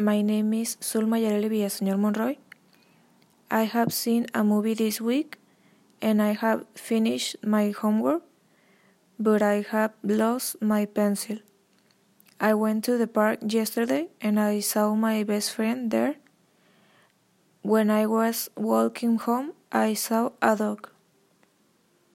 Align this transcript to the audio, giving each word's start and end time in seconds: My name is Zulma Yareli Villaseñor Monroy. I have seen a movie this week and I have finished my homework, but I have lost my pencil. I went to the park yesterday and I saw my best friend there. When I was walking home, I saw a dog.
My 0.00 0.22
name 0.22 0.54
is 0.54 0.76
Zulma 0.80 1.20
Yareli 1.20 1.50
Villaseñor 1.50 1.98
Monroy. 1.98 2.36
I 3.50 3.64
have 3.64 3.92
seen 3.92 4.24
a 4.32 4.42
movie 4.42 4.72
this 4.72 4.98
week 4.98 5.36
and 6.00 6.22
I 6.22 6.32
have 6.32 6.64
finished 6.74 7.36
my 7.44 7.68
homework, 7.68 8.22
but 9.18 9.42
I 9.42 9.60
have 9.60 9.92
lost 10.02 10.62
my 10.62 10.86
pencil. 10.86 11.36
I 12.40 12.54
went 12.54 12.82
to 12.84 12.96
the 12.96 13.06
park 13.06 13.40
yesterday 13.46 14.08
and 14.22 14.40
I 14.40 14.60
saw 14.60 14.94
my 14.94 15.22
best 15.22 15.52
friend 15.52 15.90
there. 15.90 16.14
When 17.60 17.90
I 17.90 18.06
was 18.06 18.48
walking 18.56 19.18
home, 19.18 19.52
I 19.70 19.92
saw 19.92 20.30
a 20.40 20.56
dog. 20.56 20.88